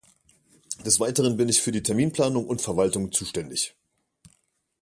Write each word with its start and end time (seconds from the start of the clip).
Des 0.83 0.99
Weiteren 0.99 1.37
bin 1.37 1.47
ich 1.47 1.61
für 1.61 1.71
die 1.71 1.83
Terminplanung 1.83 2.47
und 2.47 2.59
-verwaltung 2.59 3.11
zuständig. 3.11 3.75